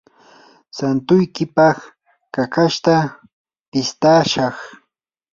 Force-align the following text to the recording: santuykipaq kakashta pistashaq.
santuykipaq 0.77 1.79
kakashta 2.35 2.95
pistashaq. 3.69 4.55